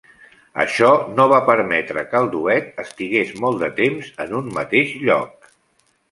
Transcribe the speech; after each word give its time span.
Això 0.61 0.87
no 1.17 1.25
va 1.31 1.41
permetre 1.49 2.03
que 2.13 2.17
el 2.21 2.29
duet 2.35 2.81
estigués 2.83 3.33
molt 3.43 3.61
de 3.65 3.69
temps 3.81 4.09
en 4.25 4.33
un 4.39 4.49
mateix 4.57 4.97
lloc. 5.03 5.51